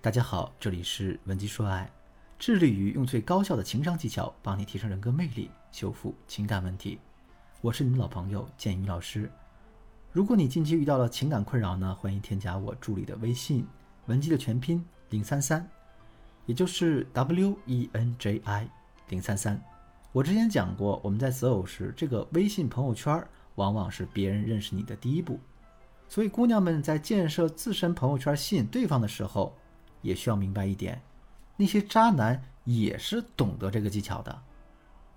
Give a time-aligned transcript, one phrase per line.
[0.00, 1.90] 大家好，这里是文姬说爱，
[2.38, 7.00] 致力于用最高效的情商技巧帮你提升人格魅力，修复情感问题。
[7.60, 9.28] 我是你的老朋友建宇老师。
[10.12, 13.66] 如果你近期遇到了情感困扰呢，欢迎添加我助理的微信
[14.06, 15.68] 文姬的全拼零三三，
[16.46, 18.70] 也就是 W E N J I
[19.08, 19.60] 零三三。
[20.12, 23.20] 我之前讲过，我们在择偶时，这个微信朋友圈
[23.56, 25.40] 往往是别人认识你的第一步。
[26.08, 29.52] 所以，姑娘们在建设自身朋友圈吸引对方的时候，
[30.02, 31.00] 也需要明白一点：
[31.56, 34.38] 那些渣男也是懂得这个技巧的。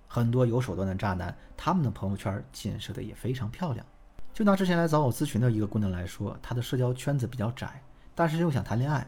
[0.07, 3.85] 很多有手段的渣男，他们的朋友圈建设的也非常漂亮。
[4.34, 7.81] 就拿之前来找我咨询的一个姑娘来说，她的社交圈子比较窄，
[8.16, 9.07] 但是又想谈恋爱，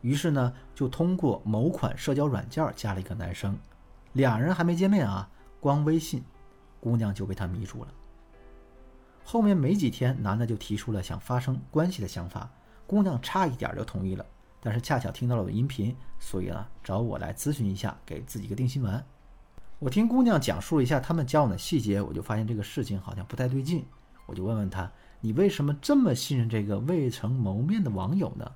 [0.00, 3.58] 于是呢，就通过某款社交软件加了一个男生。
[4.12, 5.28] 俩人还没见面啊，
[5.58, 6.22] 光微信，
[6.80, 7.92] 姑娘就被他迷住了。
[9.24, 12.50] 后面没几天，男的就提出了想发生关系的想法，
[12.86, 14.24] 姑娘差一点就同意了。
[14.64, 19.04] 但是恰巧听到了我的音频，所以呢找我来咨询一下，给自己一个定心丸。
[19.78, 23.84] 我听姑娘讲述了一下他们交往的细节，我就发现这个事情好像不太对劲。
[24.24, 28.50] 我就问问她：“你为什么这么信任这个未曾谋面的网友呢？”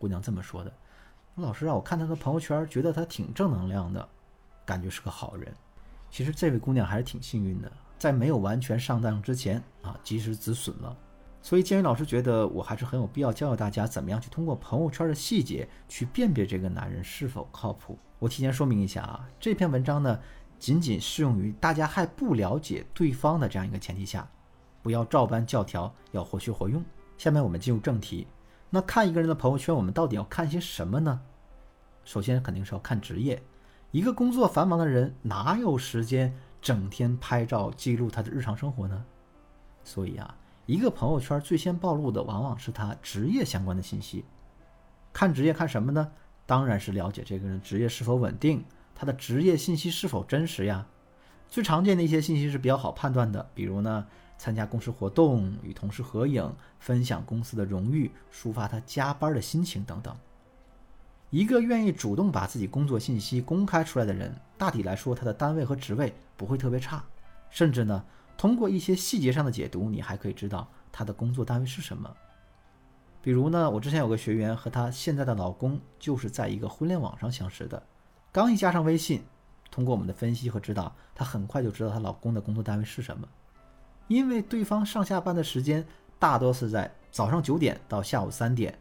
[0.00, 0.72] 姑娘这么说的
[1.36, 4.08] ：“老师啊，我看他的朋友圈，觉得他挺正能量的，
[4.66, 5.54] 感觉是个好人。
[6.10, 10.96] 其实这位姑娘还是挺幸运的。”在没有完全上当之前啊，及时止损了。
[11.42, 17.98] 所以建宇老师觉得我还是很有必要教教大家怎么样去通过朋友圈的细节去辨别这个男人是否靠谱。
[18.18, 20.18] 我提前说明一下啊，这篇文章呢
[20.58, 24.28] 仅仅适用于大家还不了解对方的这样一个前提下，
[24.82, 26.84] 不要照搬教条，要活学活用。
[27.16, 28.26] 下面我们进入正题。
[28.68, 31.20] 那看一个人的朋友圈，我们到底要看些什么呢？
[32.04, 33.42] 首先肯定是要看职业。
[33.90, 36.34] 一个工作繁忙的人哪有时间？
[36.62, 39.02] 整天拍照记录他的日常生活呢，
[39.82, 40.36] 所以啊，
[40.70, 44.24] 一个朋友圈最先暴露的往往是他职业相关的信息。
[45.12, 46.12] 看职业看什么呢？
[46.46, 50.86] 当然是了解这个人职业是否稳定，他的职业信息是否真实呀。
[51.48, 54.06] 最常见的一些信息是比较好判断的，比如呢，
[54.38, 60.16] 参加公司活动、与同事合影、分享公司的荣誉、抒发他加班的心情等等。
[61.30, 67.04] 一个愿意主动把自己工作信息公开出来的人，大体来说，他的单位和职位不会特别差，
[67.50, 68.04] 甚至呢，
[68.40, 72.10] 通过一些细节上的解读，你还可以知道他的工作单位是什么。
[73.20, 77.82] 比如呢，我之前有个学员和她现在的老公就是在一个婚恋网上相识的，
[78.32, 79.22] 刚一加上微信，
[79.70, 83.28] 通过我们的分析和指导，她很快就知道她老公的工作单位是什么，
[84.08, 85.86] 因为对方上下班的时间
[86.18, 88.78] 大多是在早上九点到下午三点，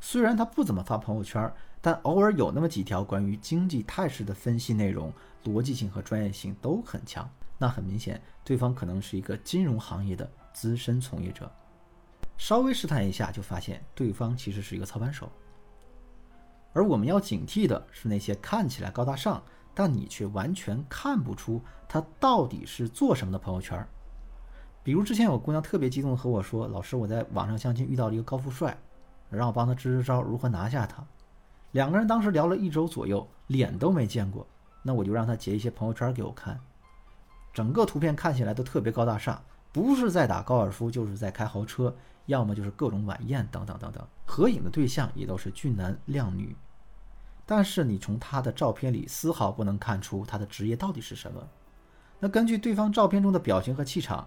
[0.00, 1.52] 虽然他不怎么发朋友圈。
[1.84, 5.12] 但偶尔有那么几条关于经济态势的分析内容，
[5.44, 7.28] 逻辑性和专业性都很强。
[7.62, 11.48] 那很明显，对方可能是一个金融行业的资深从业者。
[12.36, 15.30] 稍微试探一下，就发现对方其实是一个操盘手。
[16.72, 19.40] 而我们要警惕的是那些看起来高大上，
[19.74, 23.86] 但你却完全看不出他到底是做什么的朋友圈。
[24.82, 28.76] 比如之前有姑娘特别激动的和我说：“老师，我在网上相亲遇到了一个高富帅，
[29.30, 31.06] 让我帮他支支招，如何拿下他。”
[31.70, 34.44] 两个人当时聊了一周左右，脸都没见过。
[34.82, 36.58] 那我就让他截一些朋友圈给我看，
[37.52, 39.42] 整个图片看起来都特别高大上，
[39.72, 41.94] 不是在打高尔夫，就是在开豪车，
[42.26, 44.06] 要么就是各种晚宴等等等等。
[44.24, 46.56] 合影的对象也都是俊男靓女，
[47.44, 51.46] 但是你从他的照片里丝毫不能看出他的职业到底是什么。
[52.18, 54.26] 那根据对方照片中的表情和气场，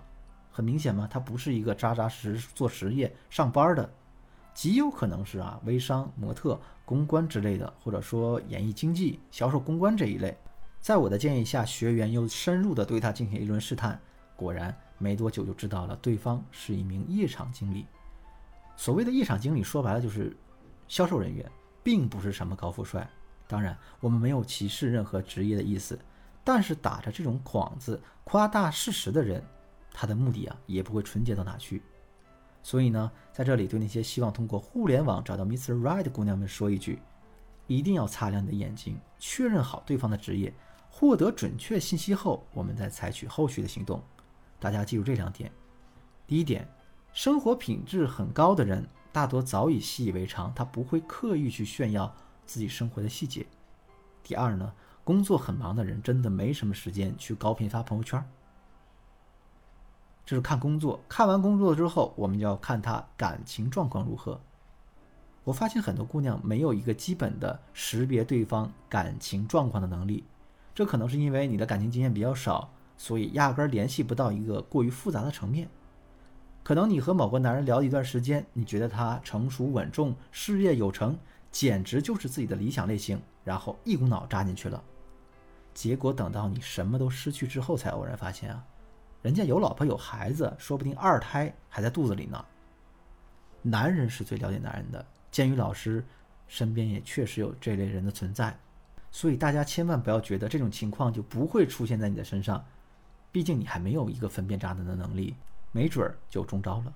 [0.51, 3.89] 很明显嘛，他不是一个扎扎实实做实业上班的。
[4.53, 10.37] 极有可能是啊，微商、模特、公关之类的，或者说演艺经济、销售公关这一类。
[10.85, 13.99] 在我的建议下，学员又深入的对他进行一轮试探，
[14.35, 17.87] 果然没多久就知道了，对方是一名夜场经理。
[18.77, 20.37] 所谓的夜场经理，说白了就是
[20.87, 21.51] 销售人员，
[21.81, 23.09] 并不是什么高富帅。
[23.47, 25.97] 当然，我们没有歧视任何职业的意思，
[26.43, 29.43] 但是打着这种幌子夸大事实的人，
[29.91, 31.81] 他的目的啊，也不会纯洁到哪去。
[32.61, 35.73] 所以呢，在这里对那些希望通过互联网找到 Mr.
[35.81, 36.99] Right 的姑娘们说一句：
[37.65, 40.53] 一定要擦亮你的眼睛，确认好对方的职业，
[40.97, 44.01] 获得准确信息后，我们再采取后续的行动。
[44.61, 45.51] 大家记住这两点：
[46.25, 46.65] 第一点，
[47.11, 52.15] 生活品质很高的人，大多早已习以为常，他不会刻意去炫耀
[52.45, 53.45] 自己生活的细节。
[54.23, 58.25] 第二呢，工作很忙的人，真的没什么时间去高频发朋友圈。
[60.25, 64.39] 这是看工作，看完工作之后，我们就要看他感情状况如何。
[65.43, 70.23] 我发现很多姑娘没有一个基本的识别对方感情状况的能力，
[70.75, 75.69] 这可能是因为你的感情经验比较少，所以压根儿联系不到一个过于复杂的层面。
[76.63, 81.17] 可能你和某个男人聊一段时间，你觉得他成熟稳重、事业有成、
[81.49, 84.83] 简直就是自己的理想类型，然后一股脑扎进去了。
[85.73, 88.65] 结果等到你什么都失去之后，才偶然发现啊，
[89.21, 92.43] 人家有老婆有孩子，说不定二胎还在肚子里呢。
[93.61, 96.03] 男人是最了解男人的，鉴于老师
[96.47, 98.57] 身边也确实有这类人的存在，
[99.15, 102.65] 所以大家千万不要觉得这种情况就不会出现在你的身上，
[103.31, 105.37] 毕竟你还没有一个分辨渣男的能力，
[105.71, 106.93] 没准儿就中招了。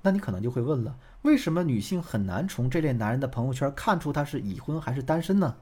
[0.00, 5.54] 那你可能就会问了，为什么女性很难从这类男人的朋友圈看出他是已婚还是单身呢？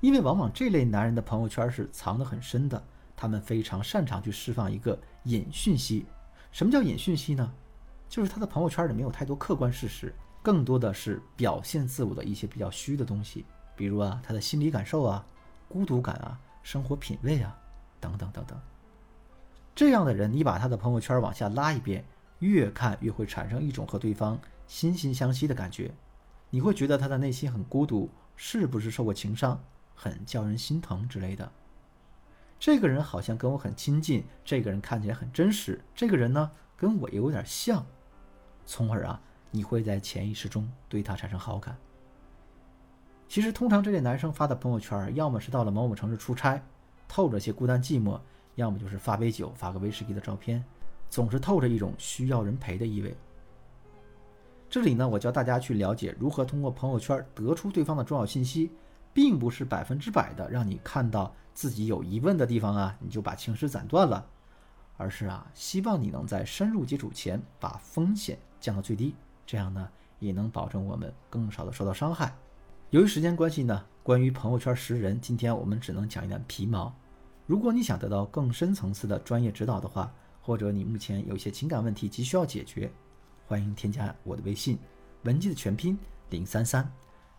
[0.00, 2.82] 因为往往这类男人的朋友圈是藏得很深的，
[3.14, 6.06] 他们非常擅长去释放一个隐讯息。
[6.50, 7.52] 什么叫隐讯息呢？
[8.08, 13.44] 就是他的朋友圈里没有太多客观事实，更多的是表现自我的一些比较虚的东西，
[13.76, 15.24] 比如啊他的心理感受啊、
[15.68, 17.56] 孤独感啊、生活品味啊
[18.00, 18.58] 等等等等。
[19.74, 22.04] 这样的人，你把他的朋友圈往下拉一遍。
[22.40, 24.38] 越看越会产生一种和对方
[24.68, 25.90] 惺惺相惜的感觉，
[26.50, 29.58] 你会觉得他的内心很孤独，是不是受过情伤，
[29.94, 31.50] 很叫人心疼之类的？
[32.60, 37.86] 这个人好像跟我很亲近，这个人看起来很真实，这个人呢跟我也有点像，
[38.66, 39.18] 从而啊，
[39.50, 41.74] 你会在潜意识中对他产生好感。
[43.28, 46.62] 其实，通常这类男生发的朋友圈，要么是到了某某城市出差，
[47.08, 48.20] 透着些孤单寂寞，
[48.54, 50.64] 要么就是发杯酒，发个威士忌的照片。
[51.08, 53.16] 总是透着一种需要人陪的意味。
[54.68, 58.72] 这里呢，我教大家去了解如何通过朋友圈得出对方的重要信息，
[59.12, 64.26] 并不是百分之百的让你看到自己有疑问的地方啊，你就把情诗斩断了，
[64.96, 69.14] 而是啊，希望你能在深入接触前把风险降到最低，
[69.46, 69.88] 这样呢，
[70.18, 72.34] 也能保证我们更少的受到伤害。
[72.96, 76.90] 由于时间关系呢，关于朋友圈识人，今天我们只能讲一点皮毛。
[77.44, 80.10] 如果你想得到更深层次的专业指导的话，
[80.40, 82.90] 或者你目前有一些情感问题急需要解决，
[83.46, 84.78] 欢迎添加我的微信，
[85.24, 85.98] 文姬的全拼
[86.30, 86.90] 零三三，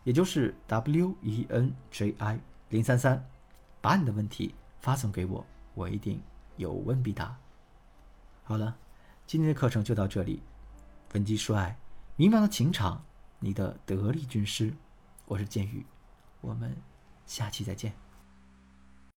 [0.04, 2.40] 也就是 W E N J I
[2.70, 3.28] 零三三，
[3.82, 5.44] 把你的问题发送给我，
[5.74, 6.22] 我一定
[6.58, 7.36] 有问必答。
[8.44, 8.78] 好了，
[9.26, 10.40] 今天的课程就到这里，
[11.16, 11.76] 文姬说爱，
[12.16, 13.04] 迷茫的情场，
[13.40, 14.72] 你的得力军师，
[15.30, 15.86] 我是剑宇，
[16.40, 16.74] 我们
[17.26, 17.92] 下期再见。